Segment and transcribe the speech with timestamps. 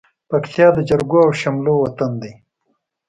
[0.29, 2.33] پکتيا د جرګو او شملو وطن دى.